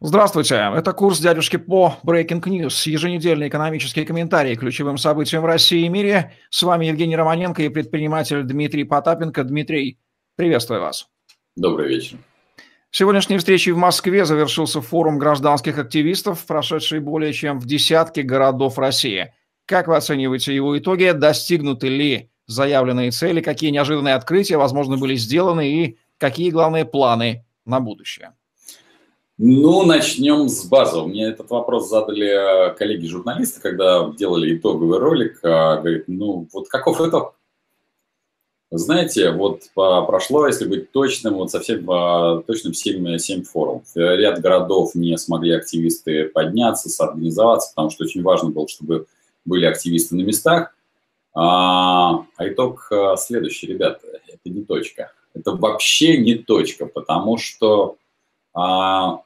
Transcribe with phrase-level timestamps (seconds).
[0.00, 5.86] Здравствуйте, это курс дядюшки по Breaking News, еженедельный экономический комментарий к ключевым событиям в России
[5.86, 6.34] и мире.
[6.50, 9.42] С вами Евгений Романенко и предприниматель Дмитрий Потапенко.
[9.42, 9.98] Дмитрий,
[10.36, 11.08] приветствую вас.
[11.56, 12.18] Добрый вечер.
[12.92, 19.34] Сегодняшней встречей в Москве завершился форум гражданских активистов, прошедший более чем в десятке городов России.
[19.66, 21.10] Как вы оцениваете его итоги?
[21.10, 23.40] Достигнуты ли заявленные цели?
[23.40, 25.68] Какие неожиданные открытия, возможно, были сделаны?
[25.68, 28.34] И какие главные планы на будущее?
[29.40, 31.06] Ну, начнем с базового.
[31.06, 35.38] Мне этот вопрос задали коллеги-журналисты, когда делали итоговый ролик.
[35.44, 37.36] А, говорит, ну, вот каков итог?
[38.72, 43.84] Знаете, вот прошло, если быть точным, вот совсем а, точным 7, 7 форумов.
[43.94, 49.06] Ряд городов не смогли активисты подняться, соорганизоваться, потому что очень важно было, чтобы
[49.44, 50.74] были активисты на местах.
[51.32, 55.12] А, а итог следующий, ребята, это не точка.
[55.32, 57.98] Это вообще не точка, потому что
[58.52, 59.20] а,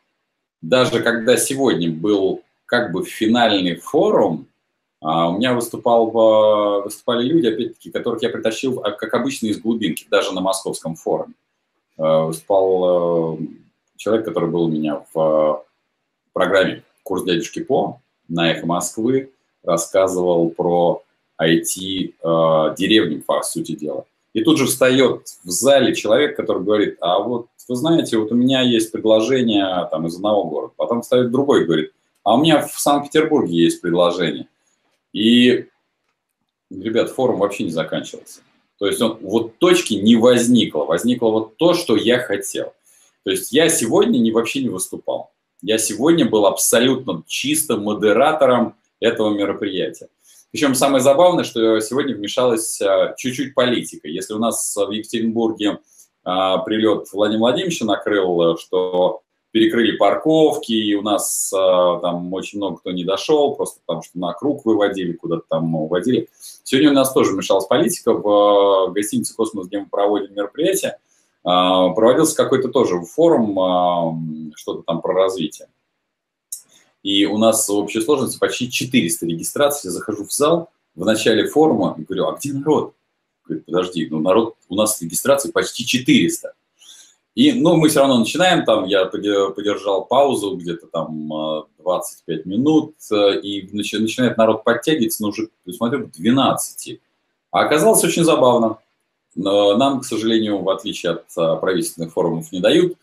[0.62, 4.46] даже когда сегодня был как бы финальный форум,
[5.00, 6.10] а, у меня выступал,
[6.82, 11.34] выступали люди, опять-таки, которых я притащил, а, как обычно, из глубинки, даже на московском форуме.
[11.98, 13.38] А, выступал
[13.96, 15.64] человек, который был у меня в
[16.32, 19.32] программе «Курс дядюшки По» на «Эхо Москвы»,
[19.64, 21.02] рассказывал про
[21.40, 24.06] IT-деревню, по сути дела.
[24.32, 28.34] И тут же встает в зале человек, который говорит, а вот вы знаете, вот у
[28.34, 30.72] меня есть предложение там из одного города.
[30.76, 31.92] Потом встает другой и говорит,
[32.24, 34.48] а у меня в Санкт-Петербурге есть предложение.
[35.12, 35.66] И,
[36.70, 38.40] ребят, форум вообще не заканчивался.
[38.78, 40.84] То есть он, вот точки не возникло.
[40.84, 42.72] Возникло вот то, что я хотел.
[43.24, 45.30] То есть я сегодня не, вообще не выступал.
[45.60, 50.08] Я сегодня был абсолютно чистым модератором этого мероприятия.
[50.52, 54.06] Причем самое забавное, что сегодня вмешалась а, чуть-чуть политика.
[54.06, 55.78] Если у нас в Екатеринбурге
[56.24, 62.76] а, прилет Владимира Владимировича накрыл, что перекрыли парковки, и у нас а, там очень много
[62.76, 66.28] кто не дошел, просто потому что на круг выводили, куда-то там уводили.
[66.64, 70.98] Сегодня у нас тоже вмешалась политика в гостинице «Космос», где мы проводим мероприятие.
[71.42, 75.66] Проводился какой-то тоже форум, что-то там про развитие.
[77.02, 79.88] И у нас в общей сложности почти 400 регистраций.
[79.88, 82.94] Я захожу в зал в начале форума и говорю, а где народ?
[83.44, 86.54] Говорит, подожди, ну народ, у нас регистрации почти 400.
[87.34, 92.94] И, ну, мы все равно начинаем, там я подержал паузу где-то там 25 а, минут,
[93.10, 97.00] э, и начинает народ подтягиваться, но уже, смотрю, 12.
[97.50, 98.78] А оказалось очень забавно.
[99.34, 102.98] Но нам, к сожалению, в отличие от а, правительственных форумов, не дают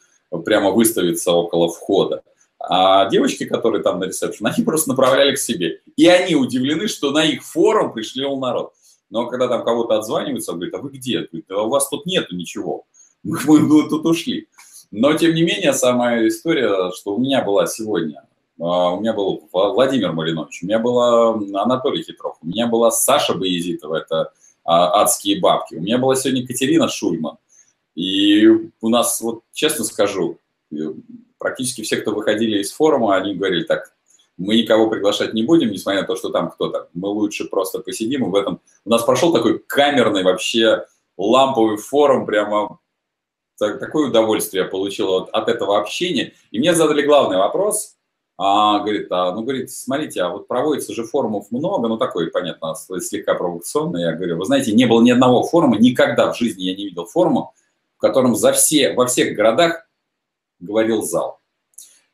[0.46, 2.22] прямо выставиться около входа.
[2.59, 5.81] А девочки, которые там на ресепшн, они просто направляли к себе.
[5.96, 8.74] И они удивлены, что на их форум пришли народ.
[9.09, 11.19] Но когда там кого-то отзваниваются, он говорит, а вы где?
[11.19, 12.86] Говорит, а у вас тут нету ничего.
[13.24, 14.48] Мы, мы тут ушли.
[14.92, 18.24] Но, тем не менее, самая история, что у меня была сегодня,
[18.59, 23.34] а, у меня был Владимир Малинович, у меня был Анатолий Хитров, у меня была Саша
[23.36, 24.31] Боязитова, это
[24.64, 27.38] а, адские бабки, у меня была сегодня Катерина Шульман.
[27.96, 28.48] И
[28.80, 30.38] у нас, вот честно скажу,
[31.39, 33.94] практически все, кто выходили из форума, они говорили так,
[34.38, 36.89] мы никого приглашать не будем, несмотря на то, что там кто-то.
[36.94, 38.25] Мы лучше просто посидим.
[38.25, 40.85] И в этом у нас прошел такой камерный вообще
[41.17, 42.79] ламповый форум, прямо
[43.57, 46.33] такое удовольствие я получил от, от этого общения.
[46.51, 47.95] И мне задали главный вопрос.
[48.38, 52.73] А, говорит, а, ну, говорит, смотрите, а вот проводится же форумов много, ну, такой, понятно,
[52.73, 54.03] слегка провокационный.
[54.03, 57.06] Я говорю, вы знаете, не было ни одного форума, никогда в жизни я не видел
[57.06, 57.51] форума,
[57.97, 59.88] в котором за все, во всех городах
[60.59, 61.40] говорил зал.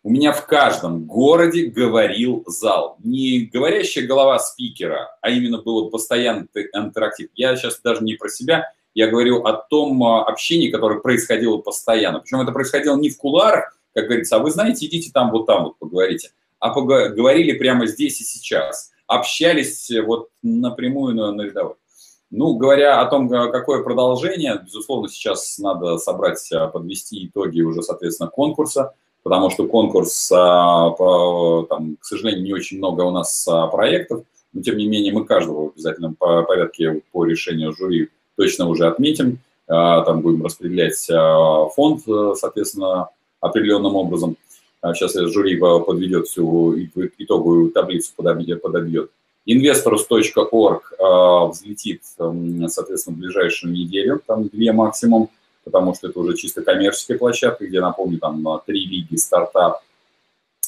[0.04, 2.98] У меня в каждом городе говорил зал.
[3.04, 7.30] Не говорящая голова спикера, а именно было постоянный интерактив.
[7.34, 12.20] Я сейчас даже не про себя, я говорю о том а, общении, которое происходило постоянно.
[12.20, 15.64] Причем это происходило не в куларах, как говорится, а вы знаете, идите там вот там
[15.64, 16.30] вот поговорите,
[16.60, 18.92] а поговорили прямо здесь и сейчас.
[19.08, 21.76] Общались вот напрямую на, на рядовой.
[22.32, 28.30] Ну, говоря о том, какое продолжение, безусловно, сейчас надо собрать, а, подвести итоги уже, соответственно,
[28.30, 28.94] конкурса,
[29.24, 34.24] потому что конкурс, а, по, там, к сожалению, не очень много у нас а, проектов,
[34.54, 39.40] но, тем не менее, мы каждого в обязательном порядке по решению жюри точно уже отметим,
[39.68, 41.08] там будем распределять
[41.74, 42.04] фонд,
[42.38, 43.10] соответственно,
[43.42, 44.38] определенным образом.
[44.94, 46.78] Сейчас жюри подведет всю
[47.18, 48.62] итоговую таблицу, подобьет.
[48.62, 49.10] подобьет.
[49.48, 55.30] Investorus.org э, взлетит, эм, соответственно, в ближайшую неделю, там две максимум,
[55.64, 59.82] потому что это уже чисто коммерческая площадка, где, напомню, там три лиги стартап,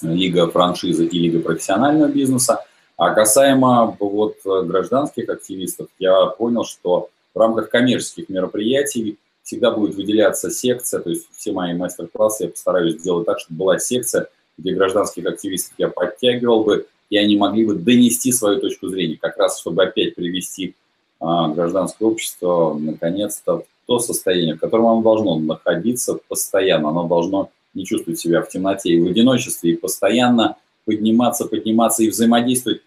[0.01, 2.63] лига франшизы и лига профессионального бизнеса.
[2.97, 10.51] А касаемо вот гражданских активистов, я понял, что в рамках коммерческих мероприятий всегда будет выделяться
[10.51, 14.27] секция, то есть все мои мастер-классы я постараюсь сделать так, чтобы была секция,
[14.57, 19.37] где гражданских активистов я подтягивал бы, и они могли бы донести свою точку зрения, как
[19.37, 20.75] раз чтобы опять привести
[21.19, 27.49] а, гражданское общество наконец-то в то состояние, в котором оно должно находиться постоянно, оно должно
[27.73, 32.81] не чувствовать себя в темноте и в одиночестве, и постоянно подниматься, подниматься и взаимодействовать.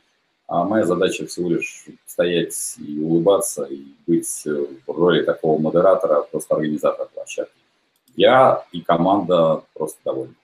[0.47, 6.57] А моя задача всего лишь стоять и улыбаться, и быть в роли такого модератора, просто
[6.57, 7.55] организатора площадки.
[8.17, 10.35] Я и команда просто довольны.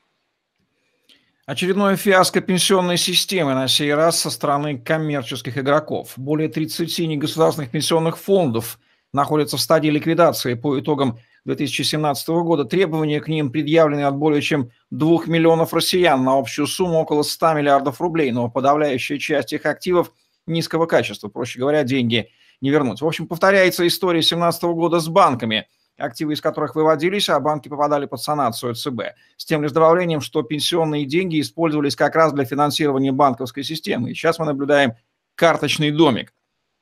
[1.46, 6.14] Очередное фиаско пенсионной системы на сей раз со стороны коммерческих игроков.
[6.16, 8.80] Более 30 негосударственных пенсионных фондов
[9.12, 12.64] находятся в стадии ликвидации по итогам 2017 года.
[12.64, 17.52] Требования к ним предъявлены от более чем 2 миллионов россиян на общую сумму около 100
[17.54, 20.10] миллиардов рублей, но подавляющая часть их активов
[20.48, 22.28] низкого качества, проще говоря, деньги
[22.60, 23.00] не вернуть.
[23.00, 28.06] В общем, повторяется история 2017 года с банками– активы из которых выводились, а банки попадали
[28.06, 29.00] под санацию ЦБ.
[29.36, 34.10] С тем лишь добавлением, что пенсионные деньги использовались как раз для финансирования банковской системы.
[34.10, 34.94] И сейчас мы наблюдаем
[35.34, 36.32] карточный домик.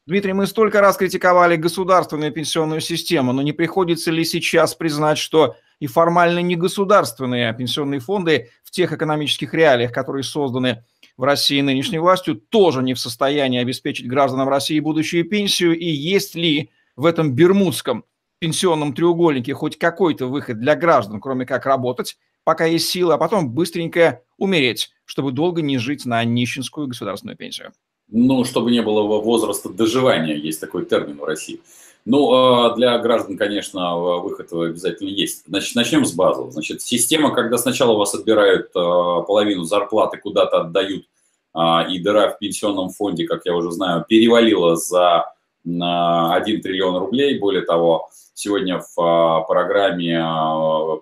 [0.07, 5.57] Дмитрий, мы столько раз критиковали государственную пенсионную систему, но не приходится ли сейчас признать, что
[5.81, 10.85] и формально не государственные пенсионные фонды в тех экономических реалиях, которые созданы
[11.17, 15.79] в России нынешней властью, тоже не в состоянии обеспечить гражданам России будущую пенсию?
[15.79, 18.05] И есть ли в этом бермудском
[18.45, 23.49] пенсионном треугольнике хоть какой-то выход для граждан, кроме как работать, пока есть силы, а потом
[23.49, 27.73] быстренько умереть, чтобы долго не жить на нищенскую государственную пенсию.
[28.11, 31.63] Ну, чтобы не было возраста доживания, есть такой термин в России.
[32.05, 35.45] Ну, а для граждан, конечно, выход обязательно есть.
[35.47, 36.51] Значит, начнем с базы.
[36.51, 41.07] Значит, система, когда сначала вас отбирают а, половину зарплаты, куда-то отдают,
[41.55, 45.33] а, и дыра в пенсионном фонде, как я уже знаю, перевалила за
[45.65, 47.39] 1 триллион рублей.
[47.39, 51.01] Более того, сегодня в а, программе а,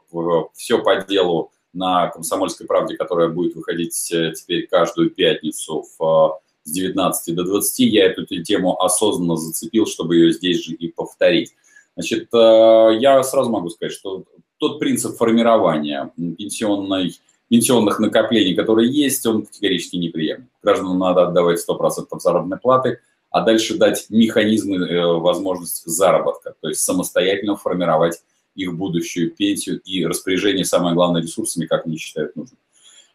[0.54, 6.38] «Все по делу» на «Комсомольской правде», которая будет выходить э, теперь каждую пятницу в, а,
[6.64, 11.52] с 19 до 20, я эту тему осознанно зацепил, чтобы ее здесь же и повторить.
[11.96, 14.24] Значит, я сразу могу сказать, что
[14.58, 17.14] тот принцип формирования пенсионной,
[17.48, 20.48] пенсионных накоплений, который есть, он категорически неприемлем.
[20.62, 23.00] Гражданам надо отдавать 100% заработной платы–
[23.32, 28.23] а дальше дать механизмы, э, возможность заработка, то есть самостоятельно формировать
[28.55, 32.58] их будущую пенсию и распоряжение, самое главное, ресурсами, как они считают нужным.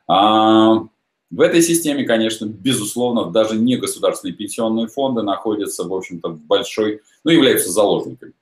[0.08, 0.88] А,
[1.30, 7.02] в этой системе, конечно, безусловно, даже не государственные пенсионные фонды находятся, в общем-то, в большой,
[7.24, 8.34] ну, являются заложниками.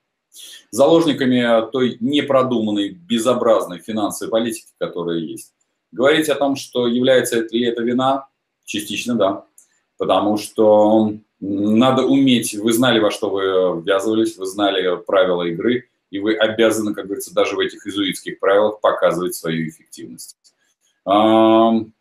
[0.72, 5.54] Заложниками той непродуманной, безобразной финансовой политики, которая есть.
[5.92, 8.27] Говорить о том, что является ли это вина,
[8.63, 9.45] частично да.
[9.97, 16.19] Потому что надо уметь, вы знали, во что вы ввязывались, вы знали правила игры, и
[16.19, 20.38] вы обязаны, как говорится, даже в этих изуитских правилах показывать свою эффективность.
[21.03, 21.92] Правильно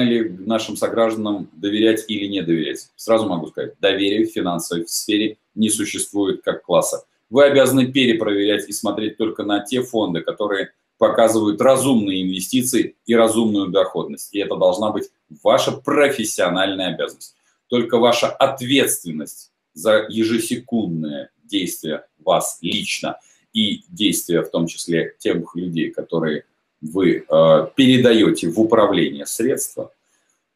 [0.00, 2.90] ли нашим согражданам доверять или не доверять?
[2.96, 7.06] Сразу могу сказать, доверие в финансовой сфере не существует как класса.
[7.30, 13.68] Вы обязаны перепроверять и смотреть только на те фонды, которые показывают разумные инвестиции и разумную
[13.68, 14.34] доходность.
[14.34, 15.10] И это должна быть
[15.42, 17.34] ваша профессиональная обязанность
[17.68, 23.18] только ваша ответственность за ежесекундное действие вас лично
[23.52, 26.44] и действия в том числе тех людей, которые
[26.80, 29.92] вы э, передаете в управление средства,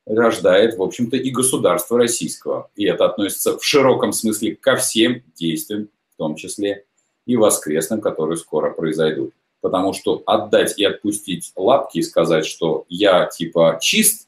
[0.06, 2.70] рождает, в общем-то, и государство российского.
[2.76, 6.84] И это относится в широком смысле ко всем действиям, в том числе
[7.26, 9.32] и воскресным, которые скоро произойдут.
[9.60, 14.27] Потому что отдать и отпустить лапки и сказать, что я типа чист,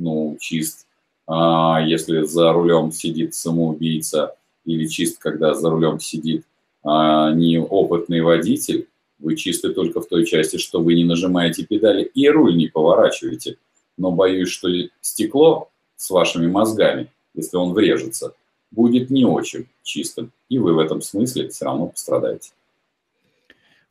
[0.00, 0.86] ну, чист,
[1.26, 6.44] а, если за рулем сидит самоубийца или чист, когда за рулем сидит
[6.82, 8.88] а, неопытный водитель,
[9.18, 13.58] вы чисты только в той части, что вы не нажимаете педали и руль не поворачиваете.
[13.98, 14.68] Но боюсь, что
[15.02, 18.34] стекло с вашими мозгами, если он врежется,
[18.70, 20.32] будет не очень чистым.
[20.48, 22.52] И вы в этом смысле все равно пострадаете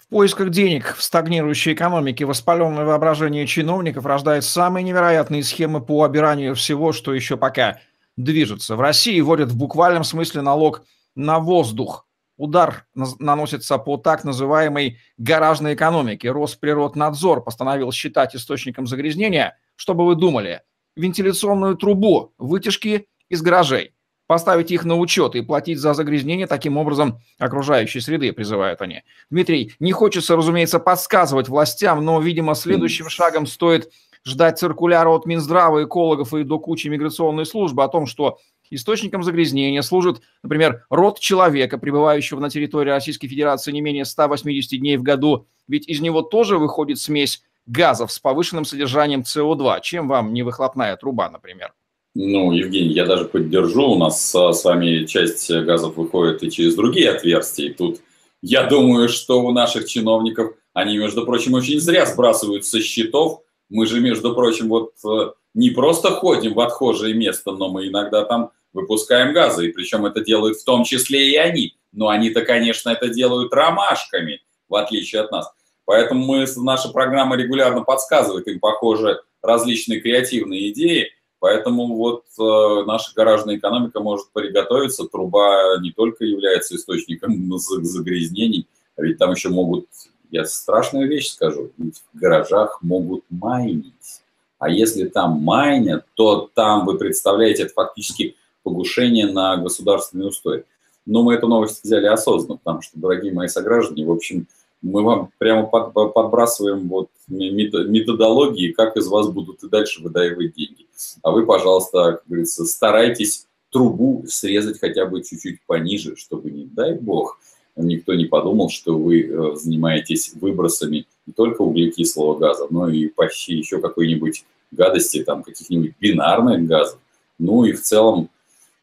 [0.09, 6.91] поисках денег в стагнирующей экономике воспаленное воображение чиновников рождает самые невероятные схемы по обиранию всего,
[6.91, 7.79] что еще пока
[8.17, 8.75] движется.
[8.75, 10.83] В России вводят в буквальном смысле налог
[11.15, 12.07] на воздух.
[12.37, 16.31] Удар наносится по так называемой гаражной экономике.
[16.31, 20.61] Росприроднадзор постановил считать источником загрязнения, чтобы вы думали,
[20.95, 23.93] вентиляционную трубу, вытяжки из гаражей
[24.29, 29.01] поставить их на учет и платить за загрязнение таким образом окружающей среды, призывают они.
[29.31, 33.91] Дмитрий, не хочется, разумеется, подсказывать властям, но, видимо, следующим шагом стоит
[34.23, 38.37] ждать циркуляра от Минздрава, экологов и до кучи миграционной службы о том, что
[38.69, 44.97] источником загрязнения служит, например, род человека, пребывающего на территории Российской Федерации не менее 180 дней
[44.97, 49.79] в году, ведь из него тоже выходит смесь газов с повышенным содержанием СО2.
[49.81, 51.73] Чем вам не выхлопная труба, например?
[52.15, 53.91] Ну, Евгений, я даже поддержу.
[53.91, 57.69] У нас с вами часть газов выходит и через другие отверстия.
[57.69, 58.01] И тут
[58.41, 63.41] я думаю, что у наших чиновников, они, между прочим, очень зря сбрасывают со счетов.
[63.69, 68.23] Мы же, между прочим, вот э, не просто ходим в отхожее место, но мы иногда
[68.25, 69.67] там выпускаем газы.
[69.67, 71.75] И причем это делают в том числе и они.
[71.91, 75.51] Но они-то, конечно, это делают ромашками, в отличие от нас.
[75.85, 81.11] Поэтому мы, наша программа регулярно подсказывает им, похоже, различные креативные идеи.
[81.39, 85.07] Поэтому вот э, наша гаражная экономика может приготовиться.
[85.07, 88.67] Труба не только является источником загрязнений,
[88.97, 89.85] а ведь там еще могут,
[90.31, 94.21] я страшную вещь скажу, ведь в гаражах могут майнить.
[94.57, 100.65] А если там майнят, то там, вы представляете, это фактически погушение на государственный устой.
[101.05, 104.47] Но мы эту новость взяли осознанно, потому что, дорогие мои сограждане, в общем,
[104.81, 110.87] мы вам прямо под, подбрасываем вот методологии, как из вас будут и дальше выдаивать деньги.
[111.21, 116.93] А вы, пожалуйста, как говорится, старайтесь трубу срезать хотя бы чуть-чуть пониже, чтобы, не дай
[116.95, 117.39] бог,
[117.75, 123.55] никто не подумал, что вы э, занимаетесь выбросами не только углекислого газа, но и почти
[123.55, 126.99] еще какой-нибудь гадости, там, каких-нибудь бинарных газов.
[127.37, 128.29] Ну и в целом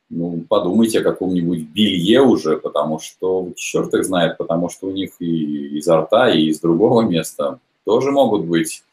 [0.08, 5.12] ну, подумайте о каком-нибудь белье уже, потому что черт их знает, потому что у них
[5.18, 8.84] и изо рта, и из другого места тоже могут быть,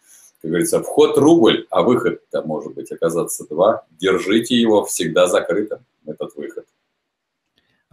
[0.41, 3.85] как говорится, вход рубль, а выход-то может быть оказаться два.
[3.99, 6.65] Держите его всегда закрытым, этот выход.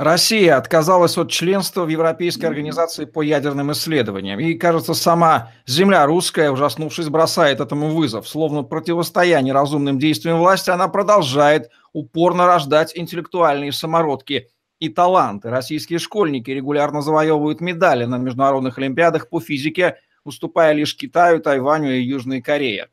[0.01, 4.41] Россия отказалась от членства в Европейской организации по ядерным исследованиям.
[4.41, 8.27] И, кажется, сама земля русская, ужаснувшись, бросает этому вызов.
[8.27, 15.51] Словно противостоя неразумным действиям власти, она продолжает упорно рождать интеллектуальные самородки и таланты.
[15.51, 22.03] Российские школьники регулярно завоевывают медали на международных олимпиадах по физике, уступая лишь Китаю, Тайваню и
[22.03, 22.89] Южной Корее.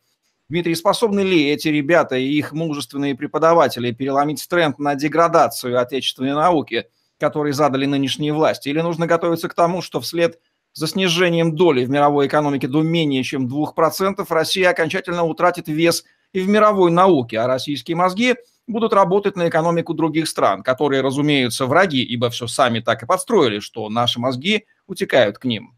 [0.49, 6.87] Дмитрий, способны ли эти ребята и их мужественные преподаватели переломить тренд на деградацию отечественной науки–
[7.19, 8.69] который задали нынешние власти?
[8.69, 10.39] Или нужно готовиться к тому, что вслед
[10.73, 16.39] за снижением доли в мировой экономике до менее чем 2% Россия окончательно утратит вес и
[16.39, 18.35] в мировой науке, а российские мозги
[18.67, 23.59] будут работать на экономику других стран, которые, разумеются, враги, ибо все сами так и подстроили,
[23.59, 25.76] что наши мозги утекают к ним.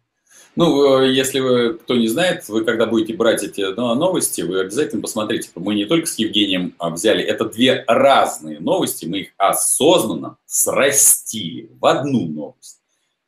[0.56, 4.60] Ну, э, если вы, кто не знает, вы когда будете брать эти ну, новости, вы
[4.60, 5.50] обязательно посмотрите.
[5.56, 11.70] Мы не только с Евгением а, взяли, это две разные новости, мы их осознанно срастили
[11.80, 12.82] в одну новость.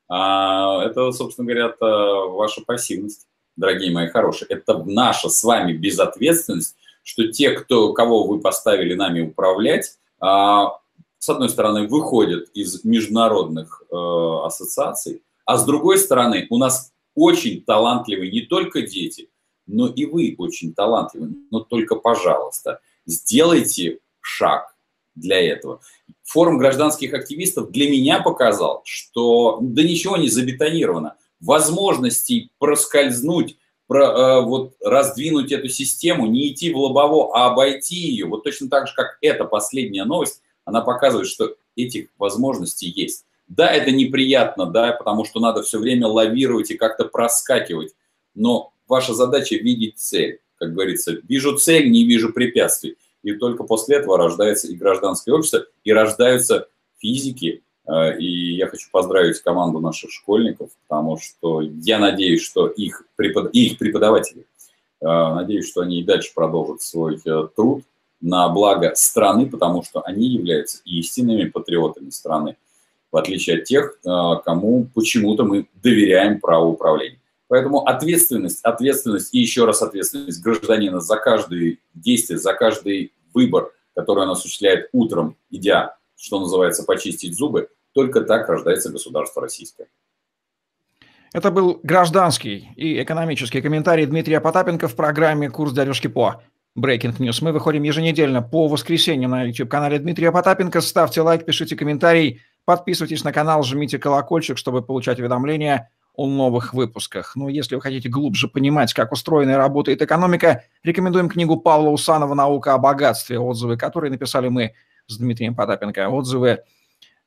[0.10, 4.48] А, это, собственно говоря, это ваша пассивность, дорогие мои хорошие.
[4.50, 10.80] Это наша с вами безответственность, что те, кто, кого вы поставили нами управлять, а,
[11.22, 17.63] с одной стороны, выходят из международных э, ассоциаций, а с другой стороны, у нас очень
[17.63, 19.30] талантливые не только дети,
[19.68, 21.34] но и вы очень талантливы.
[21.50, 24.75] Но только, пожалуйста, сделайте шаг
[25.15, 25.82] для этого.
[26.24, 31.15] Форум гражданских активистов для меня показал, что да ничего не забетонировано.
[31.39, 38.25] Возможностей проскользнуть, про, э, вот раздвинуть эту систему, не идти в лобово, а обойти ее,
[38.25, 43.25] вот точно так же, как эта последняя новость, она показывает, что этих возможностей есть.
[43.51, 47.93] Да, это неприятно, да, потому что надо все время лавировать и как-то проскакивать,
[48.34, 50.39] но ваша задача видеть цель.
[50.55, 52.96] Как говорится, вижу цель, не вижу препятствий.
[53.24, 57.62] И только после этого рождается и гражданское общество, и рождаются физики.
[57.86, 63.53] Э, и я хочу поздравить команду наших школьников, потому что я надеюсь, что их, препод...
[63.53, 64.46] их преподаватели,
[65.01, 67.84] э, надеюсь, что они и дальше продолжат свой э, труд
[68.22, 72.55] на благо страны, потому что они являются истинными патриотами страны
[73.12, 74.10] в отличие от тех, э,
[74.46, 77.20] кому почему-то мы доверяем право управления.
[77.48, 84.24] Поэтому ответственность, ответственность и еще раз ответственность гражданина за каждое действие, за каждый выбор, который
[84.24, 89.88] он осуществляет утром, идя, что называется, почистить зубы, только так рождается государство российское.
[91.34, 96.44] Это был гражданский и экономический комментарий Дмитрия Потапенко в программе «Курс дорожки по
[96.77, 97.39] Breaking News».
[97.41, 100.82] Мы выходим еженедельно по воскресеньям на YouTube-канале Дмитрия Потапенко.
[100.82, 102.41] Ставьте лайк, пишите комментарий.
[102.65, 107.36] Подписывайтесь на канал, жмите колокольчик, чтобы получать уведомления о новых выпусках.
[107.36, 112.34] Ну, если вы хотите глубже понимать, как устроена и работает экономика, рекомендуем книгу Павла Усанова
[112.34, 114.74] «Наука о богатстве», отзывы которые написали мы
[115.08, 116.10] с Дмитрием Потапенко.
[116.10, 116.63] Отзывы,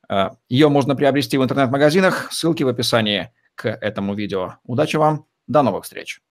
[0.07, 4.55] э, ее можно приобрести в интернет-магазинах, ссылки в описании к этому видео.
[4.63, 6.21] Удачи вам, до новых встреч!